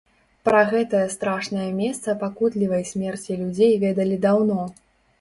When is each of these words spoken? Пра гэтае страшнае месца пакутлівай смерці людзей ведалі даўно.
Пра 0.47 0.61
гэтае 0.71 1.01
страшнае 1.15 1.69
месца 1.83 2.17
пакутлівай 2.25 2.83
смерці 2.95 3.41
людзей 3.45 3.73
ведалі 3.89 4.23
даўно. 4.29 4.63